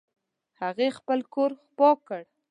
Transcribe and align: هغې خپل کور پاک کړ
هغې 0.61 0.87
خپل 0.97 1.19
کور 1.33 1.51
پاک 1.77 1.97
کړ 2.07 2.21